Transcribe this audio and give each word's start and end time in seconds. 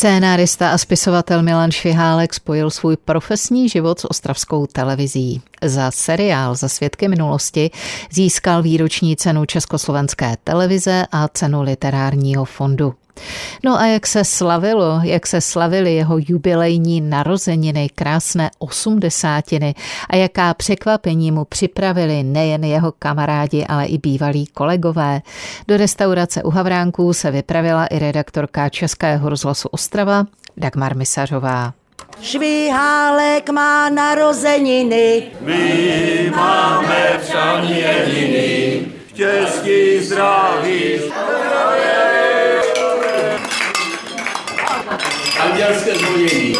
Scénárista 0.00 0.72
a 0.72 0.78
spisovatel 0.78 1.42
Milan 1.42 1.70
Švihálek 1.70 2.34
spojil 2.34 2.70
svůj 2.70 2.96
profesní 2.96 3.68
život 3.68 4.00
s 4.00 4.10
ostravskou 4.10 4.66
televizí. 4.66 5.42
Za 5.64 5.90
seriál 5.90 6.54
Za 6.54 6.68
svědky 6.68 7.08
minulosti 7.08 7.70
získal 8.10 8.62
výroční 8.62 9.16
cenu 9.16 9.44
Československé 9.44 10.36
televize 10.44 11.06
a 11.12 11.28
cenu 11.28 11.62
literárního 11.62 12.44
fondu. 12.44 12.94
No 13.64 13.80
a 13.80 13.86
jak 13.86 14.06
se 14.06 14.24
slavilo, 14.24 15.00
jak 15.02 15.26
se 15.26 15.40
slavili 15.40 15.94
jeho 15.94 16.16
jubilejní 16.18 17.00
narozeniny, 17.00 17.88
krásné 17.94 18.50
osmdesátiny 18.58 19.74
a 20.10 20.16
jaká 20.16 20.54
překvapení 20.54 21.32
mu 21.32 21.44
připravili 21.44 22.22
nejen 22.22 22.64
jeho 22.64 22.92
kamarádi, 22.98 23.66
ale 23.68 23.86
i 23.86 23.98
bývalí 23.98 24.46
kolegové. 24.46 25.20
Do 25.68 25.76
restaurace 25.76 26.42
u 26.42 26.50
Havránků 26.50 27.12
se 27.12 27.30
vypravila 27.30 27.86
i 27.86 27.98
redaktorka 27.98 28.68
Českého 28.68 29.28
rozhlasu 29.28 29.68
Ostrava 29.68 30.24
Dagmar 30.56 30.96
Misařová. 30.96 31.72
Švihálek 32.22 33.50
má 33.50 33.88
narozeniny. 33.88 35.22
My 35.40 36.32
máme 36.36 37.20
přání 37.20 37.78
jediný, 37.78 38.86
štěstí, 39.08 40.00
zdraví, 40.00 41.00
Andělské 45.40 45.94
zvonění. 45.94 46.56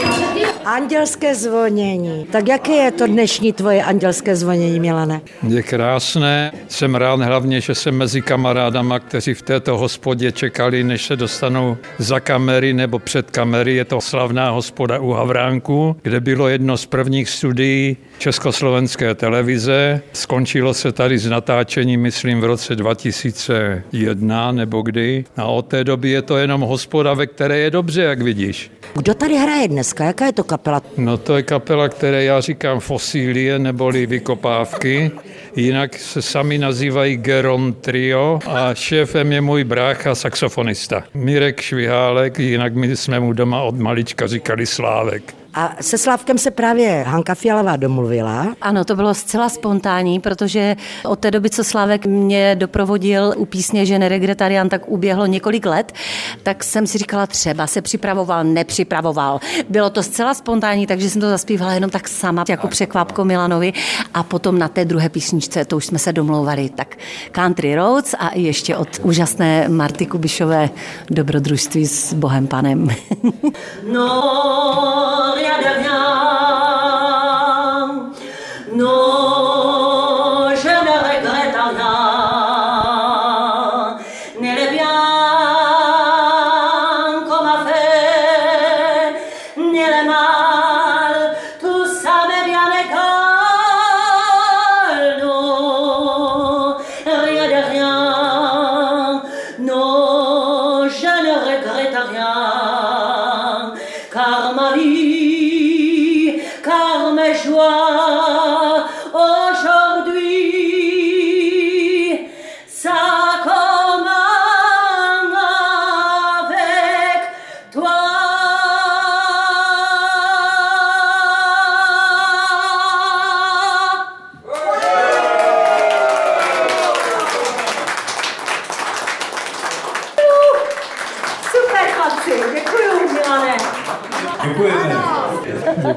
Andělské 0.70 1.34
zvonění. 1.34 2.26
Tak 2.32 2.48
jaké 2.48 2.72
je 2.72 2.90
to 2.90 3.06
dnešní 3.06 3.52
tvoje 3.52 3.82
andělské 3.84 4.36
zvonění, 4.36 4.80
Milane? 4.80 5.20
Je 5.48 5.62
krásné. 5.62 6.52
Jsem 6.68 6.94
rád 6.94 7.20
hlavně, 7.20 7.60
že 7.60 7.74
jsem 7.74 7.94
mezi 7.94 8.22
kamarádama, 8.22 8.98
kteří 8.98 9.34
v 9.34 9.42
této 9.42 9.78
hospodě 9.78 10.32
čekali, 10.32 10.84
než 10.84 11.06
se 11.06 11.16
dostanou 11.16 11.76
za 11.98 12.20
kamery 12.20 12.72
nebo 12.72 12.98
před 12.98 13.30
kamery. 13.30 13.74
Je 13.74 13.84
to 13.84 14.00
slavná 14.00 14.50
hospoda 14.50 14.98
u 14.98 15.10
Havránku, 15.10 15.96
kde 16.02 16.20
bylo 16.20 16.48
jedno 16.48 16.76
z 16.76 16.86
prvních 16.86 17.28
studií 17.28 17.96
Československé 18.18 19.14
televize. 19.14 20.02
Skončilo 20.12 20.74
se 20.74 20.92
tady 20.92 21.18
s 21.18 21.26
natáčením, 21.26 22.00
myslím, 22.00 22.40
v 22.40 22.44
roce 22.44 22.76
2001 22.76 24.52
nebo 24.52 24.82
kdy. 24.82 25.24
A 25.36 25.44
od 25.44 25.66
té 25.66 25.84
doby 25.84 26.10
je 26.10 26.22
to 26.22 26.36
jenom 26.36 26.60
hospoda, 26.60 27.14
ve 27.14 27.26
které 27.26 27.58
je 27.58 27.70
dobře, 27.70 28.02
jak 28.02 28.22
vidíš. 28.22 28.70
Kdo 28.96 29.14
tady 29.14 29.36
hraje 29.36 29.68
dneska? 29.68 30.04
Jaká 30.04 30.26
je 30.26 30.32
to 30.32 30.44
kapela? 30.44 30.59
No 30.96 31.16
to 31.16 31.36
je 31.36 31.42
kapela, 31.42 31.88
které 31.88 32.24
já 32.24 32.40
říkám 32.40 32.80
fosílie 32.80 33.58
neboli 33.58 34.06
vykopávky. 34.06 35.10
Jinak 35.56 35.98
se 35.98 36.22
sami 36.22 36.58
nazývají 36.58 37.16
Geron 37.16 37.72
Trio 37.72 38.38
a 38.46 38.74
šéfem 38.74 39.32
je 39.32 39.40
můj 39.40 39.64
brácha, 39.64 40.14
saxofonista. 40.14 41.04
Mirek 41.14 41.60
Švihálek, 41.60 42.38
jinak 42.38 42.74
my 42.74 42.96
jsme 42.96 43.20
mu 43.20 43.32
doma 43.32 43.62
od 43.62 43.78
malička 43.78 44.26
říkali 44.26 44.66
Slávek. 44.66 45.39
A 45.54 45.76
se 45.80 45.98
Slávkem 45.98 46.38
se 46.38 46.50
právě 46.50 47.02
Hanka 47.02 47.34
Fialová 47.34 47.76
domluvila. 47.76 48.54
Ano, 48.60 48.84
to 48.84 48.96
bylo 48.96 49.14
zcela 49.14 49.48
spontánní, 49.48 50.20
protože 50.20 50.76
od 51.04 51.18
té 51.18 51.30
doby, 51.30 51.50
co 51.50 51.64
Slávek 51.64 52.06
mě 52.06 52.56
doprovodil 52.56 53.34
u 53.36 53.44
písně 53.44 53.86
Že 53.86 53.98
neregretarian, 53.98 54.68
tak 54.68 54.88
uběhlo 54.88 55.26
několik 55.26 55.66
let, 55.66 55.92
tak 56.42 56.64
jsem 56.64 56.86
si 56.86 56.98
říkala, 56.98 57.26
třeba 57.26 57.66
se 57.66 57.82
připravoval, 57.82 58.44
nepřipravoval. 58.44 59.40
Bylo 59.68 59.90
to 59.90 60.02
zcela 60.02 60.34
spontánní, 60.34 60.86
takže 60.86 61.10
jsem 61.10 61.20
to 61.20 61.30
zaspívala 61.30 61.72
jenom 61.72 61.90
tak 61.90 62.08
sama, 62.08 62.44
jako 62.48 62.68
překvapko 62.68 63.24
Milanovi. 63.24 63.72
A 64.14 64.22
potom 64.22 64.58
na 64.58 64.68
té 64.68 64.84
druhé 64.84 65.08
písničce, 65.08 65.64
to 65.64 65.76
už 65.76 65.86
jsme 65.86 65.98
se 65.98 66.12
domlouvali, 66.12 66.68
tak 66.68 66.96
Country 67.32 67.74
Roads 67.74 68.14
a 68.18 68.30
ještě 68.34 68.76
od 68.76 68.88
úžasné 69.02 69.68
Marty 69.68 70.06
Kubišové 70.06 70.70
dobrodružství 71.10 71.86
s 71.86 72.12
Bohem 72.12 72.46
Panem. 72.46 72.88
no, 73.92 75.19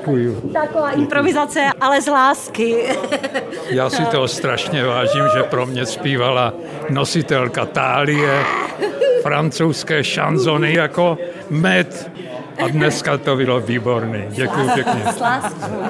Děkuju. 0.03 0.49
Taková 0.53 0.91
improvizace, 0.91 1.59
ale 1.81 2.01
z 2.01 2.07
lásky. 2.07 2.83
Já 3.69 3.89
si 3.89 4.05
toho 4.05 4.27
strašně 4.27 4.85
vážím, 4.85 5.23
že 5.33 5.43
pro 5.43 5.65
mě 5.65 5.85
zpívala 5.85 6.53
nositelka 6.89 7.65
tálie, 7.65 8.43
francouzské 9.21 10.03
šanzony 10.03 10.73
jako 10.73 11.17
med. 11.49 12.11
A 12.63 12.67
dneska 12.67 13.17
to 13.17 13.35
bylo 13.35 13.59
výborné. 13.59 14.25
Děkuji 14.29 14.69
pěkně. 14.73 15.03
S 15.15 15.19
láskou. 15.19 15.83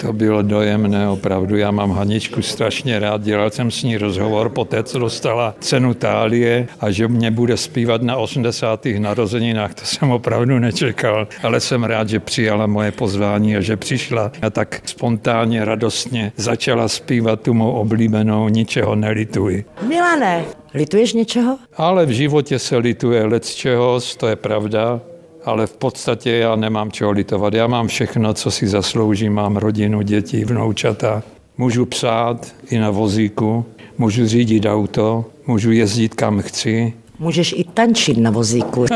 To 0.00 0.12
bylo 0.12 0.42
dojemné 0.42 1.08
opravdu. 1.08 1.56
Já 1.56 1.70
mám 1.70 1.90
Haničku 1.90 2.42
strašně 2.42 2.98
rád. 2.98 3.22
Dělal 3.22 3.50
jsem 3.50 3.70
s 3.70 3.82
ní 3.82 3.98
rozhovor 3.98 4.48
po 4.48 4.64
té, 4.64 4.82
co 4.82 4.98
dostala 4.98 5.54
cenu 5.60 5.94
Tálie 5.94 6.68
a 6.80 6.90
že 6.90 7.08
mě 7.08 7.30
bude 7.30 7.56
zpívat 7.56 8.02
na 8.02 8.16
80. 8.16 8.86
narozeninách. 8.98 9.74
To 9.74 9.84
jsem 9.84 10.10
opravdu 10.10 10.58
nečekal, 10.58 11.28
ale 11.42 11.60
jsem 11.60 11.84
rád, 11.84 12.08
že 12.08 12.20
přijala 12.20 12.66
moje 12.66 12.92
pozvání 12.92 13.56
a 13.56 13.60
že 13.60 13.76
přišla 13.76 14.32
a 14.42 14.50
tak 14.50 14.80
spontánně, 14.84 15.64
radostně 15.64 16.32
začala 16.36 16.88
zpívat 16.88 17.40
tu 17.40 17.54
mou 17.54 17.70
oblíbenou 17.70 18.48
Ničeho 18.48 18.94
nelituji. 18.94 19.64
Milane, 19.88 20.44
lituješ 20.74 21.12
něčeho? 21.12 21.58
Ale 21.76 22.06
v 22.06 22.10
životě 22.10 22.58
se 22.58 22.76
lituje 22.76 23.24
lec 23.24 23.54
čeho, 23.54 24.00
to 24.16 24.26
je 24.26 24.36
pravda, 24.36 25.00
ale 25.46 25.66
v 25.66 25.76
podstatě 25.76 26.30
já 26.30 26.56
nemám 26.56 26.90
čeho 26.90 27.10
litovat. 27.10 27.54
Já 27.54 27.66
mám 27.66 27.88
všechno, 27.88 28.34
co 28.34 28.50
si 28.50 28.66
zasloužím. 28.66 29.32
Mám 29.32 29.56
rodinu, 29.56 30.02
děti, 30.02 30.44
vnoučata. 30.44 31.22
Můžu 31.58 31.86
psát 31.86 32.54
i 32.70 32.78
na 32.78 32.90
vozíku, 32.90 33.64
můžu 33.98 34.26
řídit 34.26 34.66
auto, 34.66 35.24
můžu 35.46 35.72
jezdit 35.72 36.14
kam 36.14 36.42
chci, 36.42 36.92
Můžeš 37.18 37.54
i 37.58 37.64
tančit 37.64 38.18
na 38.18 38.30
vozíku. 38.30 38.86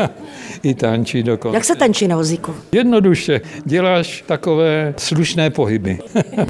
i 0.63 0.73
tančit 0.73 1.25
dokonce. 1.25 1.55
Jak 1.55 1.65
se 1.65 1.75
tančí 1.75 2.07
na 2.07 2.15
vozíku? 2.15 2.55
Jednoduše, 2.71 3.41
děláš 3.65 4.23
takové 4.27 4.93
slušné 4.97 5.49
pohyby. 5.49 5.99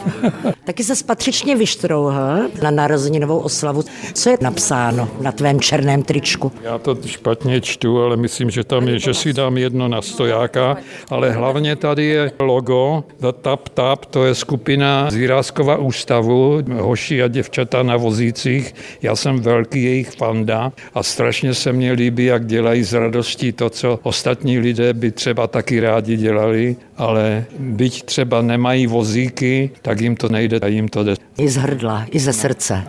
Taky 0.64 0.84
se 0.84 1.04
patřičně 1.06 1.56
vyštrouhl 1.56 2.50
na 2.64 2.72
narozeninovou 2.72 3.38
oslavu. 3.40 3.84
Co 4.14 4.30
je 4.30 4.38
napsáno 4.42 5.10
na 5.22 5.32
tvém 5.32 5.60
černém 5.60 6.04
tričku? 6.04 6.52
Já 6.64 6.78
to 6.78 6.98
špatně 7.06 7.62
čtu, 7.62 8.02
ale 8.02 8.18
myslím, 8.18 8.50
že 8.50 8.64
tam 8.64 8.88
je, 8.88 9.00
že 9.00 9.14
si 9.14 9.34
dám 9.34 9.58
jedno 9.58 9.88
na 9.88 10.02
stojáka, 10.02 10.78
ale 11.10 11.32
hlavně 11.32 11.76
tady 11.76 12.06
je 12.06 12.32
logo, 12.40 13.04
The 13.20 13.32
Tap 13.42 13.70
Tap, 13.70 14.06
to 14.06 14.26
je 14.26 14.36
skupina 14.36 15.12
z 15.12 15.16
Jiráskova 15.16 15.78
ústavu, 15.78 16.62
hoši 16.80 17.24
a 17.24 17.28
děvčata 17.28 17.84
na 17.84 17.98
vozících. 17.98 18.76
Já 19.02 19.16
jsem 19.16 19.40
velký 19.40 19.84
jejich 19.84 20.12
fanda 20.12 20.72
a 20.94 21.04
strašně 21.04 21.54
se 21.62 21.74
mně 21.74 21.92
líbí, 21.92 22.26
jak 22.26 22.46
dělají 22.46 22.84
z 22.84 22.94
radostí 22.94 23.52
to, 23.52 23.70
co 23.70 24.00
ostatní 24.04 24.60
lidé 24.60 24.94
by 24.94 25.12
třeba 25.12 25.48
taky 25.48 25.80
rádi 25.80 26.18
dělali, 26.18 26.76
ale 26.98 27.46
byť 27.60 28.04
třeba 28.04 28.42
nemají 28.42 28.88
vozíky, 28.88 29.72
tak 29.82 30.02
jim 30.02 30.16
to 30.16 30.30
nejde 30.30 30.60
a 30.60 30.68
jim 30.68 30.88
to 30.88 31.04
jde. 31.04 31.14
I 31.38 31.50
z 31.50 31.56
hrdla, 31.56 32.06
i 32.12 32.20
ze 32.20 32.34
srdce. 32.34 32.84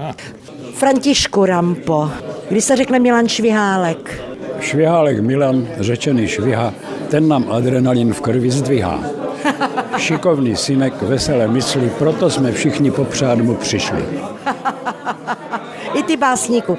Františku 0.75 1.47
Rampo, 1.47 2.11
když 2.51 2.65
se 2.65 2.77
řekne 2.77 2.99
Milan 2.99 3.29
Švihálek, 3.29 4.23
Švihálek 4.61 5.21
Milan, 5.21 5.69
řečený 5.79 6.29
šviha, 6.29 6.75
ten 7.11 7.29
nám 7.29 7.53
adrenalin 7.53 8.15
v 8.15 8.21
krvi 8.21 8.51
zdvihá. 8.51 9.01
Šikovný 9.97 10.57
synek, 10.57 11.03
veselé 11.03 11.49
mysli, 11.49 11.91
proto 11.99 12.31
jsme 12.31 12.53
všichni 12.53 12.91
popřát 12.91 13.39
mu 13.39 13.55
přišli. 13.55 14.05
i 15.95 16.03
ty 16.03 16.17
básníku. 16.17 16.79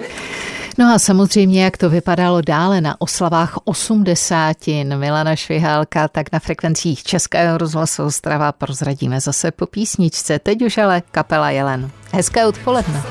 No 0.78 0.94
a 0.94 1.00
samozřejmě, 1.00 1.64
jak 1.64 1.78
to 1.78 1.90
vypadalo 1.90 2.42
dále 2.42 2.82
na 2.82 3.02
oslavách 3.02 3.58
osmdesátin 3.64 4.98
Milana 4.98 5.36
Švihálka, 5.36 6.08
tak 6.08 6.32
na 6.32 6.40
frekvencích 6.40 7.04
Českého 7.04 7.58
rozhlasu 7.58 8.04
Ostrava 8.04 8.52
prozradíme 8.52 9.22
zase 9.22 9.52
po 9.52 9.66
písničce. 9.66 10.40
Teď 10.40 10.62
už 10.62 10.78
ale 10.78 11.02
kapela 11.12 11.50
Jelen. 11.50 11.92
Hezké 12.14 12.46
odpoledne. 12.46 13.04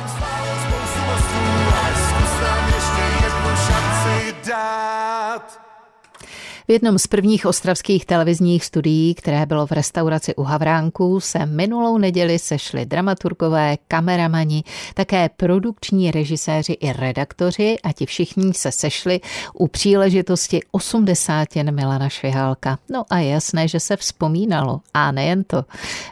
Jednom 6.72 6.98
z 6.98 7.06
prvních 7.06 7.46
ostravských 7.46 8.06
televizních 8.06 8.64
studií, 8.64 9.14
které 9.14 9.46
bylo 9.46 9.66
v 9.66 9.72
restauraci 9.72 10.34
u 10.34 10.42
Havránků, 10.42 11.20
se 11.20 11.46
minulou 11.46 11.98
neděli 11.98 12.38
sešli 12.38 12.86
dramaturgové, 12.86 13.76
kameramani, 13.88 14.64
také 14.94 15.28
produkční 15.36 16.10
režiséři 16.10 16.72
i 16.72 16.92
redaktoři 16.92 17.76
a 17.84 17.92
ti 17.92 18.06
všichni 18.06 18.54
se 18.54 18.72
sešli 18.72 19.20
u 19.54 19.68
příležitosti 19.68 20.60
80. 20.70 21.48
Milana 21.70 22.08
Švihálka. 22.08 22.78
No 22.88 23.04
a 23.10 23.18
jasné, 23.18 23.68
že 23.68 23.80
se 23.80 23.96
vzpomínalo. 23.96 24.80
A 24.94 25.12
nejen 25.12 25.44
to. 25.44 25.64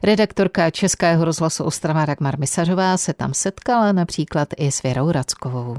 Redaktorka 0.02 0.70
Českého 0.70 1.24
rozhlasu 1.24 1.64
Ostrava 1.64 2.06
Dagmar 2.06 2.38
Misařová 2.38 2.96
se 2.96 3.12
tam 3.12 3.34
setkala 3.34 3.92
například 3.92 4.48
i 4.56 4.72
s 4.72 4.82
Věrou 4.82 5.10
Rackovou. 5.10 5.76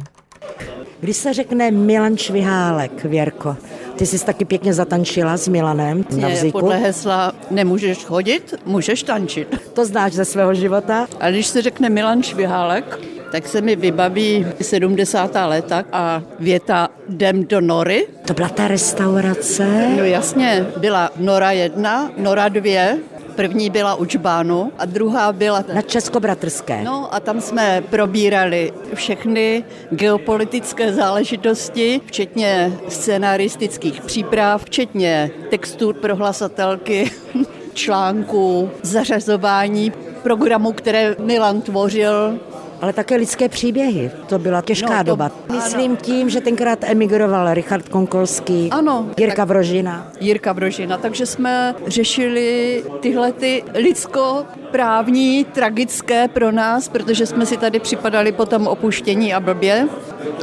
Když 1.02 1.18
se 1.18 1.34
řekne 1.34 1.72
Milan 1.72 2.18
Švihálek, 2.18 3.04
Věrko, 3.04 3.58
ty 3.96 4.06
jsi 4.06 4.26
taky 4.26 4.46
pěkně 4.46 4.74
zatančila 4.74 5.38
s 5.38 5.48
Milanem 5.48 6.06
na 6.18 6.30
vzíku. 6.30 6.60
Podle 6.60 6.78
hesla 6.78 7.34
nemůžeš 7.52 8.06
chodit, 8.06 8.54
můžeš 8.66 9.04
tančit. 9.04 9.62
To 9.74 9.86
znáš 9.86 10.14
ze 10.14 10.26
svého 10.26 10.54
života? 10.54 11.08
A 11.20 11.30
když 11.30 11.48
se 11.48 11.62
řekne 11.62 11.90
Milan 11.90 12.24
Švihálek, 12.24 13.00
tak 13.32 13.48
se 13.48 13.62
mi 13.62 13.76
vybaví 13.76 14.48
70. 14.62 15.32
léta 15.46 15.84
a 15.92 16.22
věta 16.40 16.90
jdem 17.10 17.46
do 17.46 17.62
Nory. 17.62 18.08
To 18.26 18.34
byla 18.34 18.50
ta 18.50 18.68
restaurace? 18.68 19.88
No 19.98 20.04
jasně, 20.04 20.66
byla 20.78 21.10
Nora 21.18 21.52
1, 21.52 22.12
Nora 22.18 22.50
2, 22.50 22.98
První 23.36 23.70
byla 23.70 23.96
u 23.96 24.06
Čbánu 24.06 24.72
a 24.78 24.86
druhá 24.86 25.34
byla... 25.34 25.64
Na 25.74 25.82
Českobratrské. 25.82 26.84
No 26.84 27.14
a 27.14 27.20
tam 27.20 27.42
jsme 27.42 27.84
probírali 27.90 28.74
všechny 28.94 29.64
geopolitické 29.92 30.94
záležitosti, 30.94 32.02
včetně 32.06 32.74
scenaristických 32.88 34.02
příprav, 34.02 34.66
včetně 34.66 35.32
textur 35.50 35.96
pro 35.96 36.16
hlasatelky, 36.16 37.12
článků, 37.74 38.70
zařazování 38.82 39.92
programů, 40.24 40.72
které 40.72 41.16
Milan 41.20 41.62
tvořil, 41.62 42.40
ale 42.82 42.94
také 42.94 43.16
lidské 43.16 43.50
příběhy. 43.50 44.12
To 44.28 44.40
byla 44.40 44.62
těžká 44.62 44.98
no, 44.98 45.04
to, 45.04 45.04
doba. 45.04 45.32
Myslím 45.52 45.98
tím, 45.98 46.30
že 46.30 46.42
tenkrát 46.42 46.80
emigroval 46.84 47.54
Richard 47.54 47.90
Konkolský, 47.90 48.70
ano, 48.72 49.10
Jirka 49.18 49.46
Vrožina. 49.46 50.12
Jirka 50.20 50.54
Vrožina, 50.54 50.98
takže 50.98 51.26
jsme 51.26 51.76
řešili 51.88 52.84
tyhle 53.00 53.32
ty 53.32 53.64
lidsko 53.74 54.46
právní, 54.72 55.46
tragické 55.46 56.28
pro 56.28 56.52
nás, 56.52 56.90
protože 56.90 57.26
jsme 57.26 57.46
si 57.46 57.58
tady 57.58 57.80
připadali 57.80 58.32
potom 58.32 58.68
opuštění 58.68 59.34
a 59.34 59.40
blbě 59.40 59.88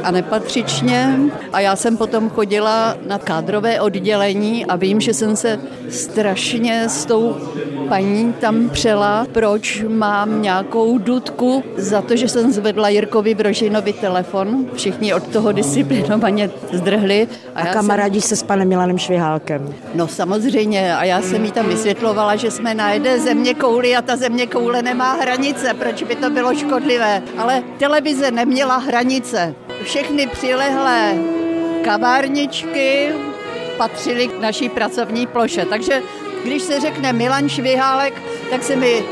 a 0.03 0.11
nepatřičně. 0.11 1.19
A 1.53 1.59
já 1.59 1.75
jsem 1.75 1.97
potom 1.97 2.29
chodila 2.29 2.97
na 3.07 3.17
kádrové 3.17 3.81
oddělení 3.81 4.65
a 4.65 4.75
vím, 4.75 5.01
že 5.01 5.13
jsem 5.13 5.35
se 5.35 5.59
strašně 5.89 6.89
s 6.89 7.05
tou 7.05 7.35
paní 7.89 8.33
tam 8.33 8.69
přela, 8.69 9.27
proč 9.31 9.83
mám 9.87 10.41
nějakou 10.41 10.97
dudku 10.97 11.63
za 11.77 12.01
to, 12.01 12.15
že 12.15 12.27
jsem 12.27 12.51
zvedla 12.51 12.89
Jirkovi 12.89 13.35
Brožinovi 13.35 13.93
telefon. 13.93 14.65
Všichni 14.73 15.13
od 15.13 15.27
toho 15.27 15.51
disciplinovaně 15.51 16.49
zdrhli. 16.73 17.27
A, 17.55 17.61
a 17.61 17.65
kamarádíš 17.65 18.23
jsem... 18.23 18.29
se 18.29 18.35
s 18.35 18.43
panem 18.43 18.67
Milanem 18.67 18.97
Švihálkem? 18.97 19.73
No 19.95 20.07
samozřejmě. 20.07 20.95
A 20.95 21.03
já 21.03 21.21
jsem 21.21 21.45
jí 21.45 21.51
tam 21.51 21.67
vysvětlovala, 21.67 22.35
že 22.35 22.51
jsme 22.51 22.73
na 22.73 22.91
jedné 22.93 23.19
země 23.19 23.53
kouli 23.53 23.95
a 23.95 24.01
ta 24.01 24.15
země 24.19 24.47
koule 24.47 24.81
nemá 24.81 25.13
hranice. 25.13 25.73
Proč 25.73 26.03
by 26.03 26.15
to 26.15 26.29
bylo 26.29 26.55
škodlivé? 26.55 27.23
Ale 27.37 27.63
televize 27.77 28.31
neměla 28.31 28.77
hranice. 28.77 29.55
Všechny 29.83 30.27
přilehlé 30.27 31.15
kavárničky 31.83 33.13
patřily 33.77 34.27
k 34.27 34.39
naší 34.39 34.69
pracovní 34.69 35.27
ploše. 35.27 35.65
Takže 35.65 36.01
když 36.43 36.63
se 36.63 36.79
řekne 36.79 37.13
Milan 37.13 37.49
Švihálek, 37.49 38.21
tak 38.49 38.63
se 38.63 38.75
mi 38.75 39.03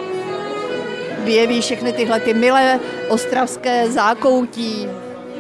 vyjeví 1.24 1.62
všechny 1.62 1.94
tyhle 1.94 2.20
ty 2.20 2.34
milé 2.34 2.80
ostravské 3.10 3.92
zákoutí, 3.92 4.88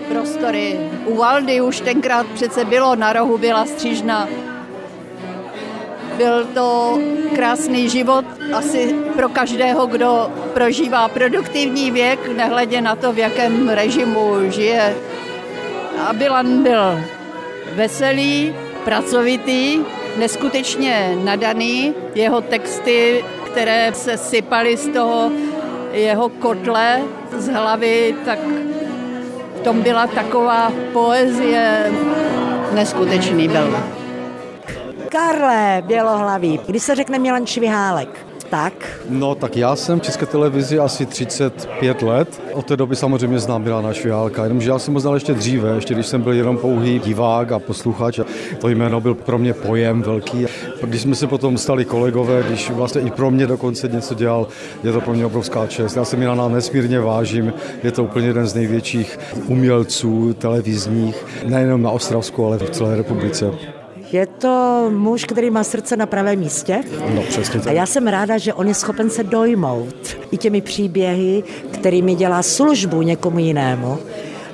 prostory. 0.09 0.79
U 1.05 1.15
Valdy 1.15 1.61
už 1.61 1.81
tenkrát 1.81 2.27
přece 2.27 2.65
bylo, 2.65 2.95
na 2.95 3.13
rohu 3.13 3.37
byla 3.37 3.65
střížna. 3.65 4.27
Byl 6.17 6.45
to 6.45 6.99
krásný 7.35 7.89
život 7.89 8.25
asi 8.53 8.95
pro 9.15 9.29
každého, 9.29 9.85
kdo 9.85 10.31
prožívá 10.53 11.07
produktivní 11.07 11.91
věk, 11.91 12.19
nehledě 12.37 12.81
na 12.81 12.95
to, 12.95 13.13
v 13.13 13.17
jakém 13.17 13.69
režimu 13.69 14.51
žije. 14.51 14.95
A 16.07 16.13
Bilan 16.13 16.63
byl 16.63 16.99
veselý, 17.75 18.55
pracovitý, 18.85 19.79
neskutečně 20.17 21.17
nadaný. 21.23 21.93
Jeho 22.15 22.41
texty, 22.41 23.25
které 23.45 23.93
se 23.93 24.17
sypaly 24.17 24.77
z 24.77 24.87
toho 24.87 25.31
jeho 25.91 26.29
kotle 26.29 27.01
z 27.37 27.47
hlavy, 27.47 28.15
tak 28.25 28.39
v 29.55 29.59
tom 29.63 29.81
byla 29.81 30.07
taková 30.07 30.71
poezie, 30.93 31.91
neskutečný 32.73 33.47
byl. 33.47 33.77
Karle 35.09 35.83
Bělohlavý, 35.87 36.59
když 36.67 36.83
se 36.83 36.95
řekne 36.95 37.19
Milan 37.19 37.45
Švihálek, 37.45 38.27
tak? 38.49 38.99
No 39.09 39.35
tak 39.35 39.57
já 39.57 39.75
jsem 39.75 39.99
v 39.99 40.03
České 40.03 40.25
televizi 40.25 40.79
asi 40.79 41.05
35 41.05 42.01
let. 42.01 42.41
Od 42.53 42.65
té 42.65 42.77
doby 42.77 42.95
samozřejmě 42.95 43.39
znám 43.39 43.63
Milana 43.63 43.93
Švihálka, 43.93 44.43
jenomže 44.43 44.69
já 44.69 44.79
jsem 44.79 44.93
ho 44.93 44.99
znal 44.99 45.13
ještě 45.13 45.33
dříve, 45.33 45.75
ještě 45.75 45.93
když 45.93 46.07
jsem 46.07 46.21
byl 46.21 46.33
jenom 46.33 46.57
pouhý 46.57 46.99
divák 46.99 47.51
a 47.51 47.59
posluchač. 47.59 48.19
To 48.59 48.69
jméno 48.69 49.01
byl 49.01 49.15
pro 49.15 49.37
mě 49.37 49.53
pojem 49.53 50.01
velký. 50.01 50.45
Když 50.83 51.01
jsme 51.01 51.15
se 51.15 51.27
potom 51.27 51.57
stali 51.57 51.85
kolegové, 51.85 52.43
když 52.47 52.69
vlastně 52.69 53.01
i 53.01 53.11
pro 53.11 53.31
mě 53.31 53.47
dokonce 53.47 53.87
něco 53.87 54.13
dělal, 54.13 54.47
je 54.83 54.91
to 54.91 55.01
pro 55.01 55.13
mě 55.13 55.25
obrovská 55.25 55.67
čest. 55.67 55.95
Já 55.95 56.05
se 56.05 56.17
Milana 56.17 56.47
nesmírně 56.47 56.99
vážím, 56.99 57.53
je 57.83 57.91
to 57.91 58.03
úplně 58.03 58.27
jeden 58.27 58.47
z 58.47 58.53
největších 58.53 59.19
umělců 59.47 60.33
televizních, 60.33 61.25
nejenom 61.45 61.81
na 61.81 61.91
Ostravsku, 61.91 62.45
ale 62.45 62.57
v 62.57 62.69
celé 62.69 62.95
republice. 62.95 63.51
Je 64.11 64.25
to 64.25 64.85
muž, 64.93 65.25
který 65.25 65.49
má 65.49 65.63
srdce 65.63 65.97
na 65.97 66.05
pravém 66.05 66.39
místě. 66.39 66.83
No, 67.15 67.21
přesně 67.21 67.59
tak. 67.59 67.67
A 67.67 67.71
já 67.71 67.85
jsem 67.85 68.07
ráda, 68.07 68.37
že 68.37 68.53
on 68.53 68.67
je 68.67 68.73
schopen 68.73 69.09
se 69.09 69.23
dojmout 69.23 70.17
i 70.31 70.37
těmi 70.37 70.61
příběhy, 70.61 71.43
kterými 71.71 72.15
dělá 72.15 72.43
službu 72.43 73.01
někomu 73.01 73.39
jinému. 73.39 73.97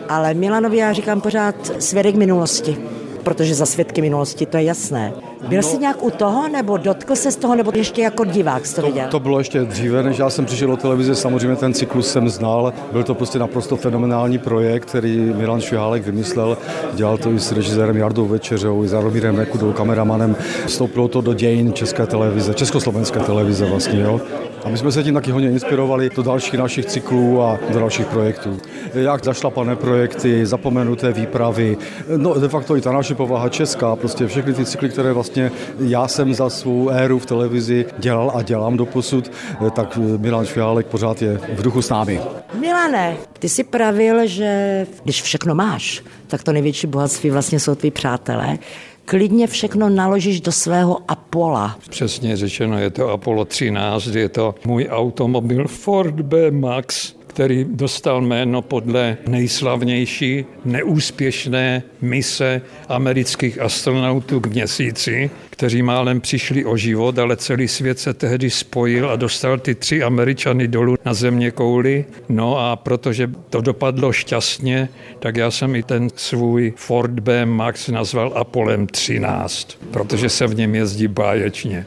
Ale 0.09 0.33
Milanovi 0.33 0.77
já 0.77 0.93
říkám 0.93 1.21
pořád 1.21 1.55
svědek 1.79 2.15
minulosti 2.15 2.77
protože 3.23 3.55
za 3.55 3.65
svědky 3.65 4.01
minulosti 4.01 4.45
to 4.45 4.57
je 4.57 4.63
jasné. 4.63 5.13
Byl 5.47 5.61
no, 5.61 5.63
jsi 5.63 5.77
nějak 5.77 6.03
u 6.03 6.11
toho, 6.11 6.47
nebo 6.47 6.77
dotkl 6.77 7.15
se 7.15 7.31
z 7.31 7.35
toho, 7.35 7.55
nebo 7.55 7.71
ještě 7.75 8.01
jako 8.01 8.25
divák 8.25 8.65
jsi 8.65 8.75
to, 8.75 8.81
to 8.81 8.87
viděl? 8.87 9.07
To 9.07 9.19
bylo 9.19 9.37
ještě 9.37 9.61
dříve, 9.61 10.03
než 10.03 10.17
já 10.17 10.29
jsem 10.29 10.45
přišel 10.45 10.67
do 10.67 10.77
televize, 10.77 11.15
samozřejmě 11.15 11.55
ten 11.55 11.73
cyklus 11.73 12.11
jsem 12.11 12.29
znal. 12.29 12.73
Byl 12.91 13.03
to 13.03 13.15
prostě 13.15 13.39
naprosto 13.39 13.75
fenomenální 13.75 14.37
projekt, 14.37 14.85
který 14.85 15.17
Milan 15.17 15.61
Švihálek 15.61 16.05
vymyslel. 16.05 16.57
Dělal 16.93 17.17
to 17.17 17.31
i 17.31 17.39
s 17.39 17.51
režisérem 17.51 17.97
Jardou 17.97 18.25
Večeřou, 18.25 18.83
i 18.83 18.87
s 18.87 18.93
Jaromírem 18.93 19.35
Nekudou, 19.35 19.71
kameramanem. 19.71 20.35
Vstoupilo 20.65 21.07
to 21.07 21.21
do 21.21 21.33
dějin 21.33 21.73
České 21.73 22.07
televize, 22.07 22.53
československé 22.53 23.19
televize 23.19 23.65
vlastně, 23.65 24.01
jo. 24.01 24.21
A 24.65 24.69
my 24.69 24.77
jsme 24.77 24.91
se 24.91 25.03
tím 25.03 25.13
taky 25.13 25.31
hodně 25.31 25.49
inspirovali 25.49 26.09
do 26.15 26.23
dalších 26.23 26.53
našich 26.53 26.85
cyklů 26.85 27.41
a 27.41 27.59
do 27.69 27.79
dalších 27.79 28.05
projektů. 28.05 28.57
Jak 28.93 29.23
zašlapané 29.23 29.75
projekty, 29.75 30.45
zapomenuté 30.45 31.11
výpravy, 31.13 31.77
no 32.17 32.39
de 32.39 32.47
facto 32.49 32.77
i 32.77 32.81
ta 32.81 32.91
naše 32.91 33.15
povaha 33.15 33.49
česká, 33.49 33.95
prostě 33.95 34.27
všechny 34.27 34.53
ty 34.53 34.65
cykly, 34.65 34.89
které 34.89 35.13
vlastně 35.13 35.51
já 35.79 36.07
jsem 36.07 36.33
za 36.33 36.49
svou 36.49 36.89
éru 36.89 37.19
v 37.19 37.25
televizi 37.25 37.85
dělal 37.97 38.31
a 38.35 38.41
dělám 38.41 38.77
do 38.77 38.85
posud, 38.85 39.31
tak 39.73 39.97
Milan 39.97 40.45
Švihálek 40.45 40.87
pořád 40.87 41.21
je 41.21 41.37
v 41.53 41.61
duchu 41.61 41.81
s 41.81 41.89
námi. 41.89 42.21
Milane, 42.59 43.17
ty 43.39 43.49
si 43.49 43.63
pravil, 43.63 44.27
že 44.27 44.85
když 45.03 45.21
všechno 45.21 45.55
máš, 45.55 46.03
tak 46.27 46.43
to 46.43 46.51
největší 46.51 46.87
bohatství 46.87 47.29
vlastně 47.29 47.59
jsou 47.59 47.75
tví 47.75 47.91
přátelé 47.91 48.57
klidně 49.05 49.47
všechno 49.47 49.89
naložíš 49.89 50.41
do 50.41 50.51
svého 50.51 51.01
Apola. 51.07 51.77
Přesně 51.89 52.37
řečeno, 52.37 52.79
je 52.79 52.89
to 52.89 53.09
Apollo 53.09 53.45
13, 53.45 54.05
je 54.05 54.29
to 54.29 54.55
můj 54.65 54.87
automobil 54.89 55.67
Ford 55.67 56.21
B 56.21 56.51
Max, 56.51 57.15
který 57.33 57.65
dostal 57.69 58.21
jméno 58.21 58.61
podle 58.61 59.17
nejslavnější 59.27 60.45
neúspěšné 60.65 61.83
mise 62.01 62.61
amerických 62.89 63.61
astronautů 63.61 64.39
k 64.39 64.47
měsíci, 64.47 65.31
kteří 65.49 65.81
málem 65.81 66.21
přišli 66.21 66.65
o 66.65 66.77
život, 66.77 67.19
ale 67.19 67.37
celý 67.37 67.67
svět 67.67 67.99
se 67.99 68.13
tehdy 68.13 68.49
spojil 68.49 69.09
a 69.09 69.15
dostal 69.15 69.57
ty 69.57 69.75
tři 69.75 70.03
Američany 70.03 70.67
dolů 70.67 70.95
na 71.05 71.13
země 71.13 71.51
kouli. 71.51 72.05
No 72.29 72.57
a 72.57 72.75
protože 72.75 73.29
to 73.49 73.61
dopadlo 73.61 74.11
šťastně, 74.11 74.89
tak 75.19 75.35
já 75.35 75.51
jsem 75.51 75.75
i 75.75 75.83
ten 75.83 76.09
svůj 76.15 76.73
Ford 76.75 77.19
B 77.19 77.45
Max 77.45 77.87
nazval 77.87 78.31
Apolem 78.35 78.87
13, 78.87 79.77
protože 79.91 80.29
se 80.29 80.47
v 80.47 80.55
něm 80.55 80.75
jezdí 80.75 81.07
báječně. 81.07 81.85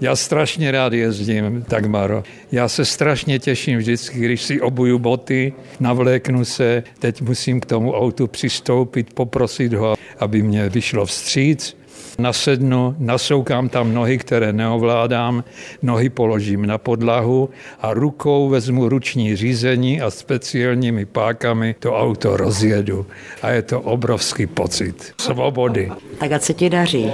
Já 0.00 0.16
strašně 0.16 0.70
rád 0.70 0.92
jezdím, 0.92 1.64
tak 1.68 1.86
Maro. 1.86 2.22
Já 2.52 2.68
se 2.68 2.84
strašně 2.84 3.38
těším 3.38 3.78
vždycky, 3.78 4.18
když 4.18 4.42
si 4.42 4.60
obuju 4.60 4.98
boty, 4.98 5.52
navléknu 5.80 6.44
se, 6.44 6.82
teď 6.98 7.22
musím 7.22 7.60
k 7.60 7.66
tomu 7.66 7.92
autu 7.92 8.26
přistoupit, 8.26 9.14
poprosit 9.14 9.72
ho, 9.72 9.94
aby 10.18 10.42
mě 10.42 10.68
vyšlo 10.68 11.06
vstříc, 11.06 11.76
nasednu, 12.18 12.96
nasoukám 12.98 13.68
tam 13.68 13.94
nohy, 13.94 14.18
které 14.18 14.52
neovládám, 14.52 15.44
nohy 15.82 16.08
položím 16.08 16.66
na 16.66 16.78
podlahu 16.78 17.50
a 17.80 17.94
rukou 17.94 18.48
vezmu 18.48 18.88
ruční 18.88 19.36
řízení 19.36 20.00
a 20.00 20.10
speciálními 20.10 21.04
pákami 21.04 21.74
to 21.78 21.98
auto 21.98 22.36
rozjedu. 22.36 23.06
A 23.42 23.50
je 23.50 23.62
to 23.62 23.80
obrovský 23.80 24.46
pocit 24.46 25.12
svobody. 25.20 25.90
Tak 26.18 26.32
a 26.32 26.38
se 26.38 26.54
ti 26.54 26.70
daří. 26.70 27.12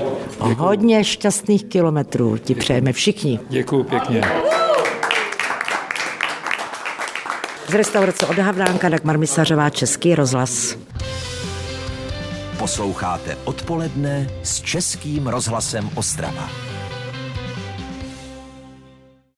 Hodně 0.52 1.04
šťastných 1.04 1.64
kilometrů 1.64 2.38
ti 2.38 2.54
přejeme 2.54 2.92
všichni. 2.92 3.40
Děkuji 3.48 3.84
pěkně. 3.84 4.22
Z 7.68 7.74
restaurace 7.74 8.26
od 8.26 8.38
Havlánka 8.38 8.88
Dagmar 8.88 9.18
Misařová, 9.18 9.70
Český 9.70 10.14
rozhlas. 10.14 10.76
Posloucháte 12.58 13.36
odpoledne 13.44 14.30
s 14.42 14.60
Českým 14.60 15.26
rozhlasem 15.26 15.90
Ostrava. 15.94 16.73